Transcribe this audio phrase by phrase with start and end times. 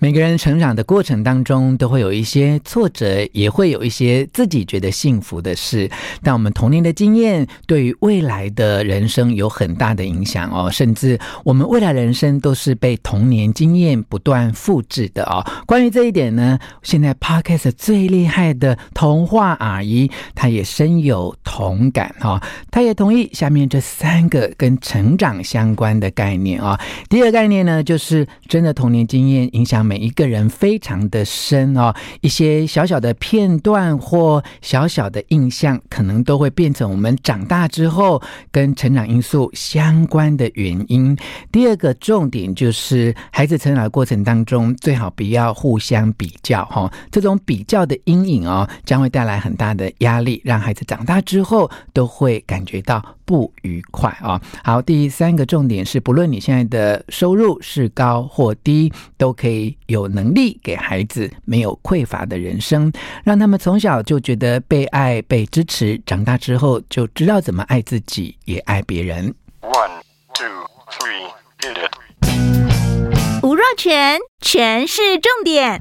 [0.00, 5.90] 每个人成长的过程当中，都会有一些挫折，也会有一些自己觉得幸福的事。
[6.22, 10.70] 但我们童年的经验，对于未来的人生有很大的影响哦。
[10.70, 15.44] 甚至我们未来人生都是被童年经验不断复制的哦。
[15.66, 22.40] 关于这一点呢，现在 Podcast 最厉害的童话阿姨，她也深有同感哈。
[22.70, 26.78] 她也同意下面这三个跟成长相关的概念啊。
[27.08, 29.87] 第二个概念呢，就是真的童年经验影响。
[29.88, 38.20] 每一个人非常的深哦，一些小小的片段或小小的印象，可能都会变成我们长大之后
[38.52, 41.16] 跟成长因素相关的原因。
[41.50, 54.40] 第二个重点就是，孩子成长的过程当中，最好不要互相比较哈，这种比较的阴影哦，将会带来很大的压力，让孩子长大之后都会感觉到不愉快啊。
[54.64, 59.76] 好，第三个重点是，不论你现在的收入是高或低，都可以。
[59.86, 62.92] 有能力给孩子没有匮乏的人生，
[63.24, 69.34] 让他们从小就觉得被爱、被支持，长大之后就知道怎么爱自己，也爱别人。
[69.62, 70.00] One,
[70.34, 70.46] two,
[70.90, 73.42] three, hit it.
[73.42, 75.78] 吴若全，全是重点，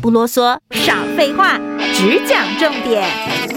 [0.00, 1.58] 不啰嗦，少废话，
[1.94, 3.55] 只讲重点。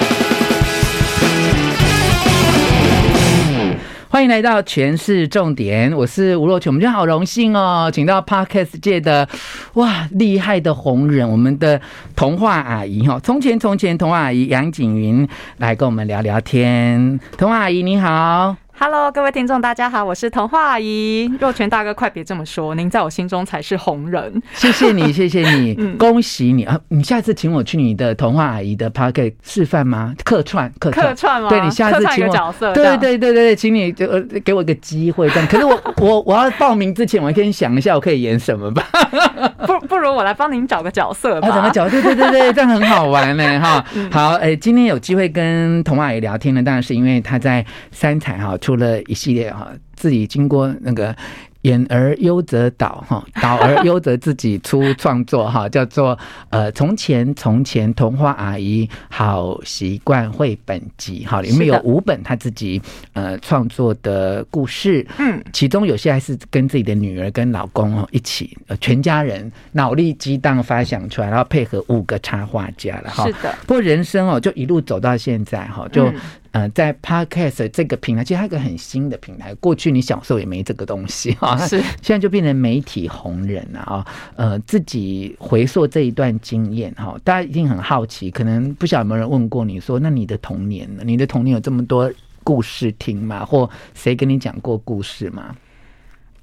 [4.11, 6.71] 欢迎来到全市重点，我是吴若权。
[6.71, 9.29] 我们今天好荣幸哦，请到 Podcast 界的
[9.75, 11.79] 哇厉害的红人，我们的
[12.15, 17.19] 童话阿姨哈，从前从前童话阿姨杨景云来跟我们聊聊天。
[17.37, 18.55] 童话阿姨你好。
[18.81, 21.29] Hello，各位听众，大家好，我是童话阿姨。
[21.37, 24.41] 若泉大哥，快别这么说，您在我心中才是红人。
[24.53, 26.79] 谢谢你， 谢谢你，嗯、恭喜你啊！
[26.87, 30.15] 你下次请我去你的童话阿姨的 Podcast 示范吗？
[30.23, 31.49] 客串，客串，客串吗？
[31.49, 34.07] 对，你下次请我角色，对对对对对，请你就
[34.45, 35.45] 给我一个机会这样。
[35.49, 38.81] 可是我 我我要报名之前，我先想一下我可以演什么吧。
[39.67, 41.49] 不不如我来帮您找个角色吧。
[41.49, 43.83] 找个角色，对对对对，这样很好玩呢哈。
[44.09, 48.57] 好，哎，今天有机会跟童话阿姨聊天呢，当然是因为她在三彩哈。
[48.69, 51.15] 出了一系列哈，自己经过那个。
[51.63, 56.17] 演而优则导哈， 导而优则自己出创作哈，叫做
[56.51, 62.81] 呃从前从前童话阿姨好习惯绘本集哈，里面有五本他自己
[63.11, 73.53] 呃创作的故事，嗯，其中有些还是跟自己的女儿跟老公哦一起呃全家人脑力激荡发想出来，然后配合五个插画家了哈，是的。
[73.67, 76.09] 不过人生哦就一路走到现在哈，就
[76.51, 81.57] 呃在 Podcast 这个平台，其实它一个很新的平台，过去你小时候也没这个东西 哈。
[81.57, 84.05] 是，现在就变成媒体红人了啊！
[84.35, 91.03] 呃，自己回溯这一段经验哈，大家一定很好奇，可能不晓得有没有人问过你说，那你的童年呢？
[91.05, 92.11] 你的童年有这么多
[92.43, 93.45] 故事听吗？
[93.45, 95.55] 或谁跟你讲过故事吗？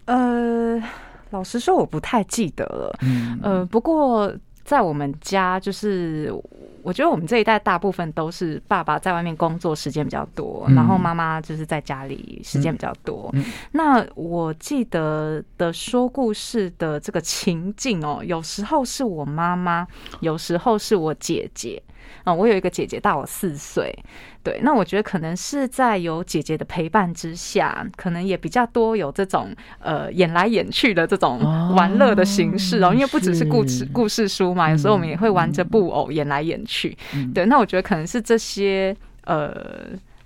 [0.05, 0.81] 呃，
[1.31, 2.99] 老实说，我不太记得了。
[3.03, 4.33] 嗯，呃，不过
[4.67, 6.31] 在我们家就是。
[6.83, 13.29] 我觉得我们这一代大部分都是爸爸在外面工作时间比较多，嗯、然后妈妈就是在家里时间比较多。
[13.33, 19.85] 嗯嗯、那我记得的说故事的这个情境哦，有时候是我妈妈，
[20.21, 21.83] 有时候是我姐姐。
[22.25, 23.95] 啊，我有一个姐姐大我四岁，
[24.43, 31.41] 对，那我觉得可能是在有姐姐的陪伴之下，可能也比较多有这种呃演来演去的这种
[31.75, 36.97] 玩乐的形式哦，因为不只是故事故事书嘛，有时候我们也会玩着布偶演来演去，
[37.35, 39.55] 对，那我觉得可能是这些呃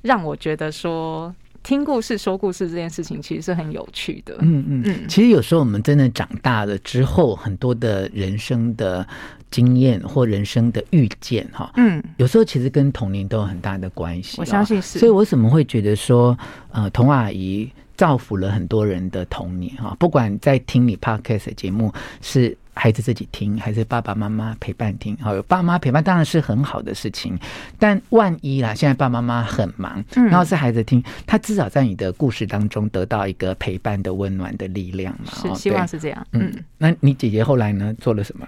[0.03, 9.07] 让我觉得说听故事说故事这件事情其实是很有趣的，嗯嗯嗯，其实有时候我们真的长大了之后，很多的人生的。
[9.51, 14.37] 经验或人生的遇见，哈，嗯，有时候其实跟童年都有很大的关系。
[14.39, 16.39] 我相信是，所以我怎么会觉得说，
[16.71, 21.93] 呃，童话阿姨造福了很多人的童年，哈，不管在听你 podcast 的节目，
[22.23, 27.39] 是孩子自己听，还是爸爸妈妈陪伴听，好，有爸妈陪伴当然是很好的事情。
[27.79, 35.33] 但万一啦，现在爸爸妈妈很忙，然后是孩子听，他至少在你的故事当中得到一个陪伴的温暖的力量嘛。
[35.33, 36.27] 是，希望是这样。
[36.33, 37.95] 嗯，那你姐姐后来呢？
[38.01, 38.47] 做了什么？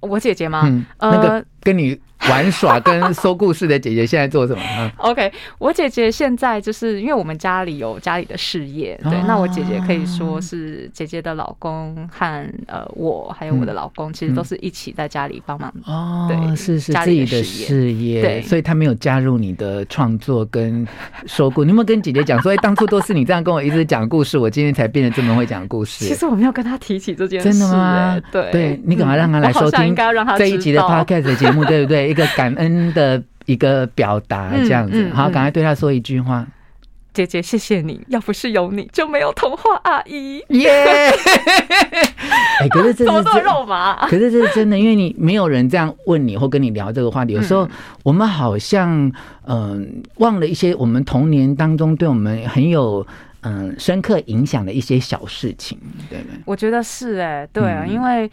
[0.00, 0.62] 我姐姐吗？
[0.66, 1.98] 嗯，那个跟你。
[2.30, 4.62] 玩耍跟说故事的姐姐现在做什么？
[4.98, 20.86] OK，我姐姐现在就是因为我们家里有家里的事业，对，那我姐姐可以说是姐姐的老公和呃我还有我的老公，其实都是一起在家里帮忙哦，对，是是自己的事业，对，所以她没有加入你的创作跟
[21.26, 21.66] 说故事。
[21.66, 26.04] 你有没有跟姐姐讲说，哎，当初都是你这样跟我一直讲故事，我今天才变得这么会讲故事？
[26.04, 28.20] 其实我没有跟她提起这件事，真的吗？
[28.32, 29.94] 对，对你赶快让她来收听
[30.36, 32.15] 这一集的 Podcast 的节目，对不对？
[32.16, 36.46] 一个感恩的一个表达，这样子，好，赶快对他说一句话。
[37.12, 40.42] 姐姐，谢谢你，要不是有你，就没有童话阿姨。
[40.48, 40.70] 耶！
[42.60, 47.34] 哎，可是这是真肉麻，可是这是真的，因为你没有人这样问你或跟你聊这个话题。
[47.34, 47.68] 有时候
[48.02, 49.12] 我们好像
[49.44, 53.06] 嗯忘了一些我们童年当中对我们很有
[53.42, 55.78] 嗯深刻影响的一些小事情，
[56.08, 56.38] 对不对？
[56.46, 58.30] 我觉得是哎，对啊，因为。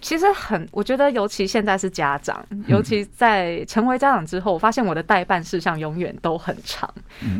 [0.00, 6.92] 其实很，我觉得尤其现在是家长，尤其在成为家长之后，我发现我的代办事项永远都很长，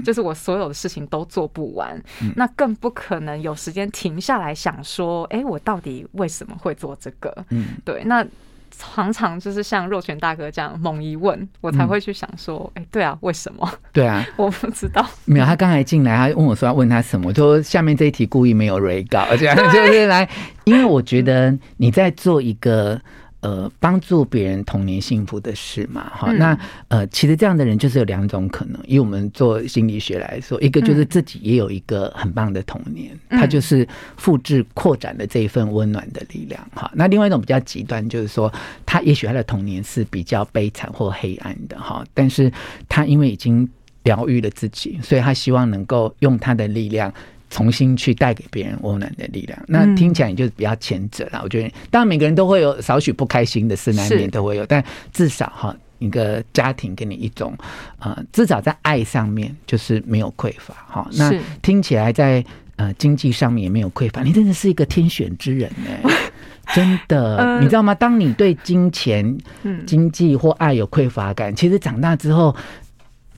[0.04, 2.00] 就是我所有的事情都做不完，
[2.36, 7.34] 那更不可能有时间停下来想说，哎，我到底为什么会做这个？
[7.50, 8.26] 嗯，对，那。
[8.70, 13.70] 常常就是像若泉大哥这样猛一问，我才会去想说，哎、欸，对啊，为什么？
[13.92, 15.04] 对啊， 我不知道。
[15.24, 20.28] 没有，他刚才进来，他问我说要问他什么，我说下面这一题故意没有 re 稿，这样 就是来，
[20.64, 23.00] 因为我觉得你在做一个。
[23.40, 26.58] 呃，帮助别人童年幸福的事嘛，哈、嗯，那
[26.88, 28.78] 呃，其实这样的人就是有两种可能。
[28.86, 33.86] 以我们做心理学来说，一个就是自己也有一个很棒的童年，嗯、他就是
[34.18, 36.90] 复制扩展的这一份温暖的力量，哈。
[36.94, 38.52] 那另外一种比较极端，就是说
[38.84, 42.52] 他也许他的童年是比较悲惨或黑暗的，哈，但是
[42.88, 43.66] 他因为已经
[44.02, 47.10] 疗愈了自己，所以他希望能够用他的力量。
[47.50, 51.40] 重新去带给别人温暖的力量，那听起来你就比较前者了。
[51.42, 54.82] 我觉得，当然每个人都会有少许不开心的事，难免都会有，但
[55.12, 57.52] 至少哈，一个家庭给你一种，
[57.98, 61.08] 呃，至少在爱上面就是没有匮乏哈。
[61.12, 62.42] 那听起来在
[62.76, 66.10] 呃经济上面也没有匮乏，你真的是一个天选之人呢，
[66.72, 67.92] 真的，你知道吗？
[67.94, 69.36] 当你对金钱、
[69.86, 72.54] 经济或爱有匮乏感，其实长大之后。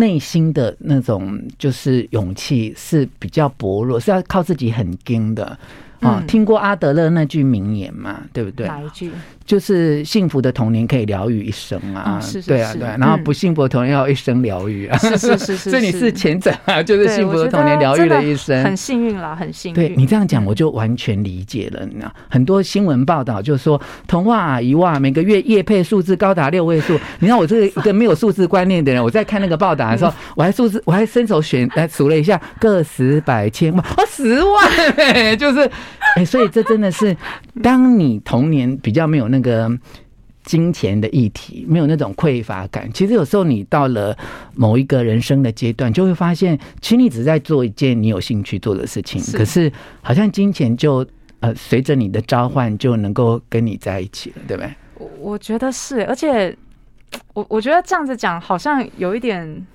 [0.02, 5.56] 内心的那种就是勇气是比较薄弱，是要靠自己很硬的。
[6.02, 8.20] 啊，听过阿德勒那句名言嘛？
[8.32, 8.66] 对不对？
[8.66, 9.10] 哪一句？
[9.44, 12.18] 就是幸福的童年可以疗愈一生啊！
[12.20, 12.82] 是是，对啊，对。
[12.82, 14.96] 然后不幸福的童年要一生疗愈啊！
[14.98, 15.70] 是是是是。
[15.70, 19.74] 所以你是前者啊，就是幸福的童年疗愈了一生，很幸运啦，很幸运。
[19.74, 21.84] 对你这样讲，我就完全理解了。
[21.86, 26.98] 你知道，很多新闻报道就是说，童话阿姨哇，每个月业配数字高达六位数。
[27.18, 35.68] 你看我这个一个没有数字观念的人，我在看那个报道的时候，我还数字，我还伸手选来数了一下，个十百千万，哦，十万，就是。
[36.16, 37.16] 哎、欸，所以这真的是，
[37.62, 39.70] 当你童年比较没有那个
[40.44, 44.16] 金钱的议题，没有那种匮乏感，其实有时候你到了
[44.54, 49.72] 某一个人生的阶段，就会发现，其实你只在做一件你有兴趣做的事情，是可是
[50.02, 51.06] 好像金钱就
[51.40, 54.74] 呃随着你的召唤就能够跟你在一起了，对不对？
[54.94, 56.56] 我我觉得是，而且
[57.34, 59.66] 我我觉得这样子讲好像有一点。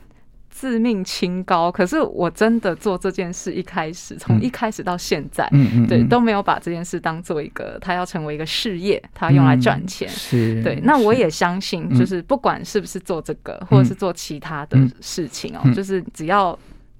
[0.60, 10.80] 自命清高，可是我真的做这件事，一开始从一开始到现在，嗯嗯，对，都没有把这件事当做一个，他要成为一个事业，他用来赚钱，是对。
[10.84, 16.58] 那我也相信，就是不管是不是做这个，或者是做其他的事情哦，就是只要。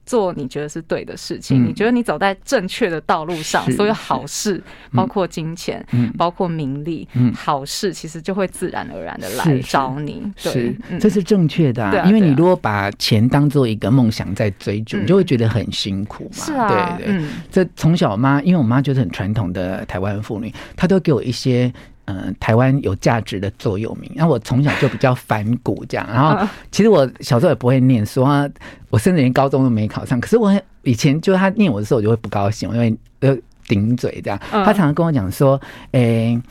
[0.08, 4.64] 做你觉得是对的事情，你觉得你走在正确的道路上，所有好事，
[4.94, 5.86] 包括金钱，
[6.18, 7.06] 包括名利，
[7.36, 10.24] 好事其实就会自然而然的来找你。
[10.42, 12.08] 对，这是正确的啊。
[12.08, 16.46] 因为你如果把钱当做一个梦想在追逐，你就会觉得很辛苦嘛。
[16.46, 17.26] 是啊，对对。
[17.52, 21.72] 这从小我妈，因为我妈就是很传统的台湾妇女，她都给我一些。
[22.08, 24.10] 嗯、呃，台湾有价值的座右铭。
[24.16, 26.08] 然后我从小就比较反骨，这样。
[26.12, 28.48] 然后其实我小时候也不会念书啊，
[28.90, 30.20] 我甚至连高中都没考上。
[30.20, 30.52] 可是我
[30.84, 33.38] 以前就他念我的时候，我就会不高兴，因为呃
[33.68, 34.40] 顶嘴这样。
[34.50, 35.60] 他常常跟我讲说，
[35.92, 36.02] 诶、
[36.34, 36.42] 欸，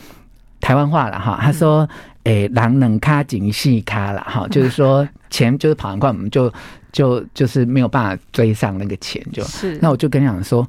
[0.61, 1.89] 台湾话了哈，他说，
[2.25, 6.53] 诶、欸，狼能卡紧细卡了哈，就是说钱就是跑很快，我们就
[6.93, 9.79] 就就是没有办法追上那个钱，就是。
[9.81, 10.69] 那我就跟你讲说。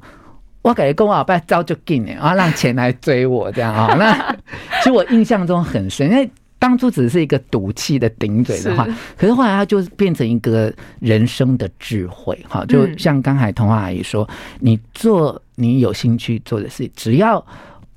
[0.68, 3.94] 我感觉跟我老爸早就进了，然后让钱来追我这样啊。
[3.98, 4.36] 那
[4.78, 10.70] 其实我印象中很深，因为当初只是一个赌气的顶嘴的话，可是后来他就变成一个
[11.00, 12.66] 人生的智慧哈。
[12.66, 14.28] 就像刚才童话阿姨说，
[14.60, 17.42] 你做你有兴趣做的事，只要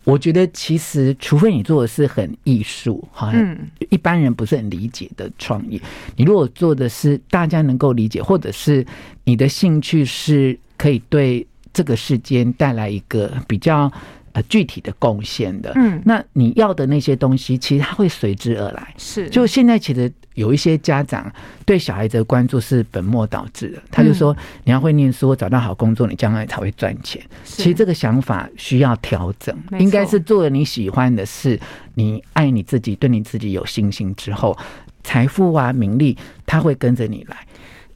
[0.05, 3.33] 我觉得其实，除非你做的是很艺术哈，
[3.89, 5.81] 一般人不是很理解的创意，
[6.15, 8.85] 你如果做的是大家能够理解，或者是
[9.25, 11.45] 你的兴趣是可以对。
[11.73, 13.91] 这个世间带来一个比较
[14.33, 18.93] 呃具体的贡献的，嗯，那你要的那些东西，其实它会随之而来。
[18.97, 21.31] 是，就现在其实有一些家长
[21.65, 27.21] 对小孩子的关注是本末倒置的，他就说你要会念书，找到好工作，你将来才会赚钱。
[27.43, 31.59] 其实这个想法需要调整，应该是做了你喜欢的事，
[31.95, 34.57] 你爱你自己，对你自己有信心之后，
[35.03, 37.37] 财富啊、名利，它会跟着你来。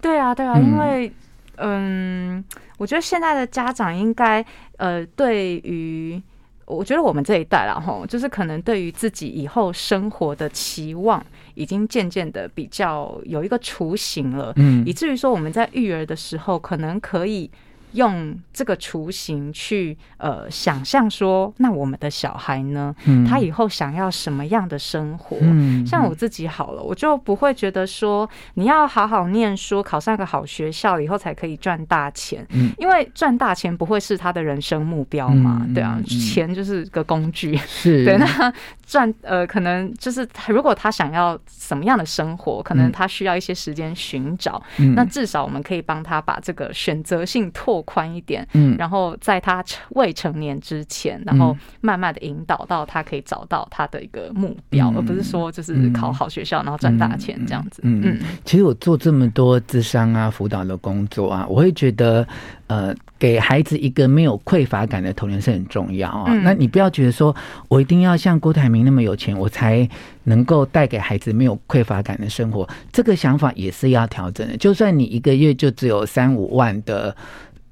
[0.01, 1.11] 对啊，对啊，因为。
[1.57, 2.43] 嗯，
[2.77, 4.45] 我觉得现在的家长应该，
[4.77, 6.21] 呃，对于
[6.65, 17.49] 我觉得我们这一代啦，吼，就是可能对于自己以后生活的期望，已经渐渐的比较有一个雏形了，嗯，以至于说我们在育儿的时候，可能可以。
[17.95, 22.95] 用这个雏形去呃想象说，那我们的小孩呢？
[23.05, 25.37] 嗯、他以后想要什么样的生活？
[25.41, 32.45] 嗯、像我自己好了，我就不会觉得说你要好好念书，考上一个好学校以后才可以赚大钱。
[32.51, 35.61] 嗯、因为赚大钱不会是他的人生目标嘛？
[35.65, 37.55] 嗯、对啊，嗯、钱就是个工具。
[37.65, 38.53] 是 对，那
[38.85, 44.61] 赚呃，可能就是如果他想要什么样的生活，可能他需要一些时间寻找。
[44.77, 57.81] 嗯、那至少我们可以帮他把这个选择性拓宽一点，嗯，然后在他未成年之前，然后慢慢的引导到他可以找到他的一个目标，嗯、而不是说就是考好学校，然后赚大钱这样子。
[57.85, 62.27] 嗯嗯，其实我做这么多智商啊、辅导的工作啊，我会觉得，
[62.67, 66.25] 呃，给孩子一个没有匮乏感的童年是很重要啊。
[66.27, 67.35] 嗯、那你不要觉得说
[67.67, 69.87] 我一定要像郭台铭那么有钱，我才
[70.23, 72.67] 能够带给孩子没有匮乏感的生活。
[72.91, 74.57] 这个想法也是要调整的。
[74.57, 77.15] 就算你一个月就只有三五万的。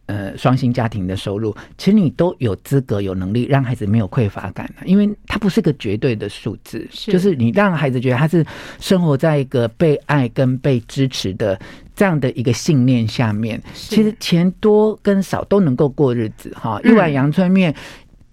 [0.06, 8.46] 呃，双薪家庭的收入，其实你都有资格、有能力让孩子没有匮乏感，因为它不是个绝对的数字，是就是你让孩子觉得他是
[8.80, 11.58] 生活在一个被爱跟被支持的
[11.96, 17.74] 这样的一个信念下面，其实钱多跟少都能够过日子哈，一碗阳春面。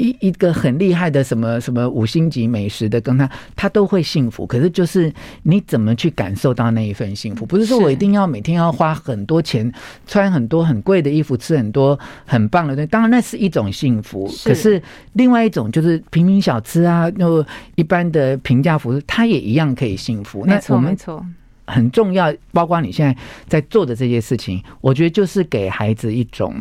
[0.01, 4.47] 嗯一一个很厉害的什么什么五星级美食的，跟他他都会幸福。
[4.47, 7.45] 可是就是你怎么去感受到那一份幸福？
[7.45, 9.71] 不是说我一定要每天要花很多钱，
[10.07, 12.87] 穿很多很贵的衣服，吃很多很棒的东西。
[12.87, 20.43] 当然那是一种幸福，可是另外一种就是平民小吃啊，就一般的平价服饰，它也一样可以幸福。
[20.45, 21.23] 没错，没错，
[21.67, 22.33] 很重要。
[22.53, 23.15] 包括你现在
[23.47, 26.55] 在做的这些事情，我觉得就是给孩子一种。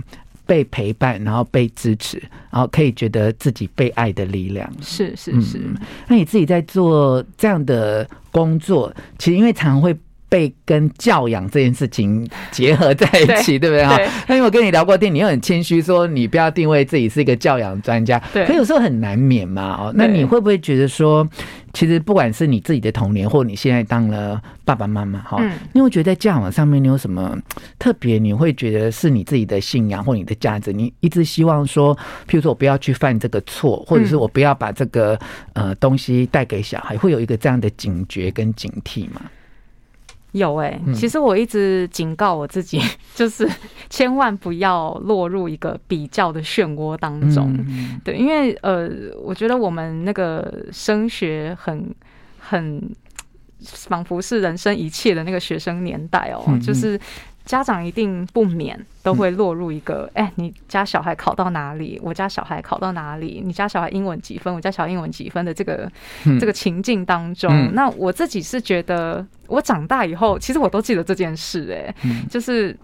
[0.49, 2.17] 被陪伴，然后被支持，
[2.49, 4.67] 然后可以觉得自己被爱的力量。
[4.81, 5.59] 是是是。
[5.59, 5.75] 嗯，
[6.07, 9.95] 那你自己在做这样的工作，其实因为常会。
[10.29, 13.97] 被跟教养这件事情结合在一起，对，对不对哈？
[14.27, 18.45] 那因为我跟你聊过天，你又很谦虚说你不要定位自己是一个教养专家，对。
[18.45, 21.27] 可有时候很难免嘛，哦，那你会不会觉得说，
[21.73, 27.35] 其实不管是你自己的童年，或你现在当了爸爸妈妈，哈，嗯，你会觉得在教养上面你有什么
[27.79, 28.19] 特别？
[28.19, 30.71] 你会觉得是你自己的信仰或你的价值？
[30.71, 31.95] 你一直希望说，
[32.27, 35.17] 譬如说我不要去犯这个错，或者是我不要把这个
[35.53, 39.21] 呃东西带给小孩，会有一个这样的警觉跟警惕吗？
[40.31, 42.79] 有哎、欸，其实我一直警告我自己，
[43.15, 43.49] 就是
[43.89, 47.57] 千万不要落入一个比较的漩涡当中。
[48.03, 48.89] 对，因为呃，
[49.23, 51.93] 我觉得我们那个升学很
[52.39, 52.89] 很
[53.61, 56.99] 仿佛是人生一切的那个学生年代哦，就是。
[57.49, 61.99] 家长一定不免都会落入一个，哎、欸，你家小孩考到哪里？
[62.03, 63.41] 我家小孩考到哪里？
[63.43, 64.53] 你家小孩英文几分？
[64.53, 65.91] 我家小孩英文几分的这个
[66.39, 71.95] 这个情境当中，那我自己是觉得，我长大以后，其实我都记得这件事，哎，
[72.29, 72.77] 就是。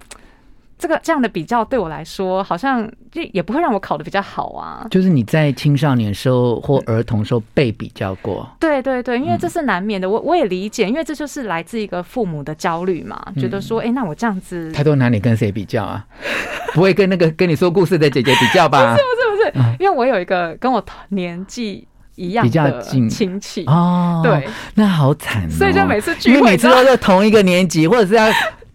[0.78, 4.86] 这个这样的比较对我来说，好像就也不会让我考的比较好啊。
[4.92, 10.10] 就是你在青少年时候或儿童时候被比较过，对对对，因为这是难免的。
[10.10, 16.06] 我我也理解，因为这就是来自一个父母的焦虑嘛，觉得说，哎，那我这样子，他都拿你跟谁比较啊？
[16.76, 18.94] 不会跟那个跟你说故事的姐姐比较吧？
[18.96, 28.28] 不是不是不是，因为我有一个跟我年纪一样比较近亲戚哦，对，那好惨，所以就每次聚会，因为每次都是同一个年级，或者是要。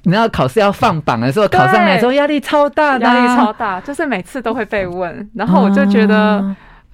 [0.02, 6.44] 你知道考试要放榜的时候，考上来的时候压力超大的，压力超大，就是每次都会被问，然后我就觉得。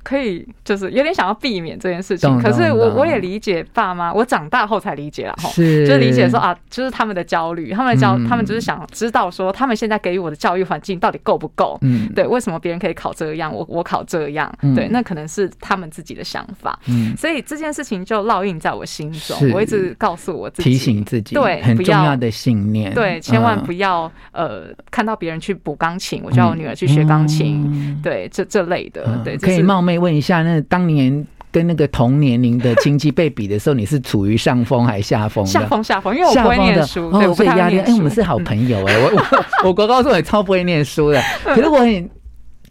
[0.06, 2.40] 可以，就是有点想要避免这件事情。
[2.40, 5.84] 可是我我也理解爸妈，我长大后才理解了哈，是。
[5.84, 11.76] 就理解说啊，就是他们的焦虑，他们的焦，他们只是想知道说，他们现在给予我的教育环境到底够不够？
[11.80, 14.48] 嗯，对，为什么别人可以考这样，我我考这样？
[14.76, 16.78] 对，那可能是他们自己的想法。
[16.86, 19.36] 嗯，所以这件事情就烙印在我心中。
[19.52, 30.42] 我一直告诉我自己，提醒自己，对，很重要的信念，对，千万不要呃，看到别人去补钢琴，我叫我女儿去学钢琴，对，这这类的，对，可以冒昧问一下。
[30.42, 35.44] 那当年跟那个同年龄的亲戚被比的时候，你是处于上风还是下风？
[35.46, 37.78] 下风下风，因为我不会念书，对，所以压力。
[37.78, 42.10] 哎，我们是好 朋友哎，我我 我国高中也超不会念书的，可是我很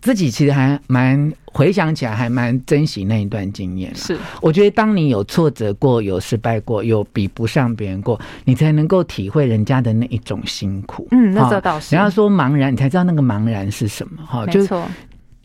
[0.01, 3.91] 自己其实还蛮回想起来还蛮珍惜那一段经验。
[3.95, 11.07] 是，我觉得当你有挫折过、有失败过、有比不上别人过，你才能够体会人家的那一种辛苦。
[11.09, 11.95] 嗯，那这倒是。
[11.95, 14.23] 你要说茫然，你才知道那个茫然是什么。
[14.23, 14.87] 哈，没错。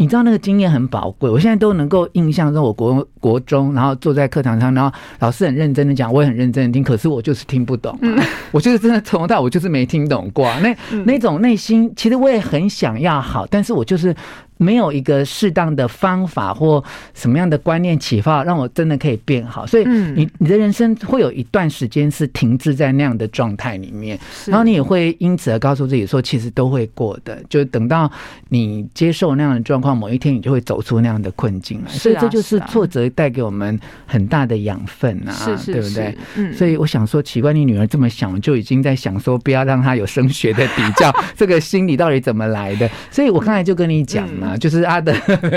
[0.00, 8.18] 你知道那个经验很宝贵，我现在都能够印象中，我国国中，然后坐在课堂上，然后老师很认真的讲，我也很认真的听，可是我就是听不懂，嗯、
[8.50, 10.50] 我就是真的从头到尾我就是没听懂过。
[10.60, 14.16] 那那种内心，其实我也很想要好，但是我就是
[14.60, 19.66] 没有一个适当的方法或什么样的观念启发，让我真的可以变好。
[19.66, 27.42] 所以你你的人生会有一段时间是停滞在那样的状态里面，然后你也会因此而告诉自己说，其实都会过的。
[27.48, 28.10] 就等到
[28.50, 31.90] 你接受那样的状况，某一天你就会走出那样的困境来。
[31.90, 35.32] 所以这就是挫折带给我们很大的养分啊，
[35.64, 36.14] 对不对？
[36.36, 36.52] 嗯。
[36.52, 42.90] 所以我想说，奇怪，你女儿这么想，就已经在想说，不要让她有升学的比较， 这个心理到底怎么来的？
[43.10, 45.12] 所以我刚才就跟你讲嘛， 就是他的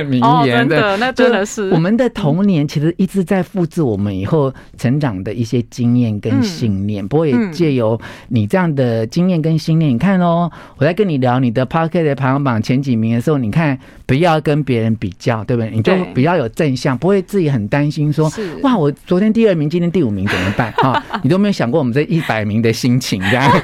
[0.05, 7.07] 名言的，那真的是我们的童年其实一直在复制我们以后成长的一些经验跟信念。
[7.07, 15.71] 不过也借由你这样的经验跟信念，你看哦，我在跟你聊你的 Podcast 的排行榜前几名的时候，你看不要跟别人比较，对不对？
[15.71, 18.31] 你就比较有正向，不会自己很担心说，
[18.61, 20.71] 哇，我昨天第二名，今天第五名怎么办？
[20.83, 23.51] 哈，你都没有想过我们这一百名的心情，这样。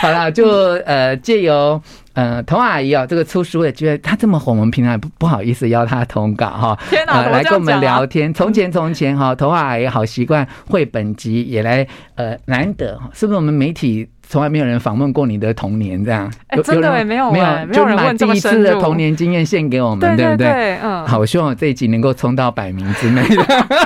[0.00, 0.46] 好了，就
[0.84, 1.80] 呃借由
[2.16, 6.78] 呃童阿姨哦，这个出书的机会，她这么红，我们平常也不不好意思邀她通稿哈。
[6.90, 8.32] 天哪，呃，来跟我们聊天。
[8.34, 14.08] 从前从前哈，童阿姨好习惯绘本集也来呃难得，是不是我们媒体？
[14.28, 17.46] 从来没有人访问过你的童年，这样，欸、真的没有没有。
[17.72, 20.76] 就把第一次的童年经验献给我们，对不对？
[20.82, 23.85] 嗯，好，我希望我这一集能够冲到百名之内的。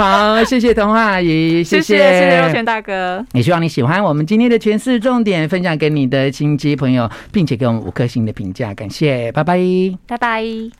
[0.00, 3.22] 好，谢谢童话阿姨，谢谢谢谢若泉大哥。
[3.34, 9.58] 也希望你喜欢我们今天的全市重点，分享给你的亲戚朋友，并且给我们五颗星的评价，感谢，拜拜，
[10.06, 10.79] 拜拜。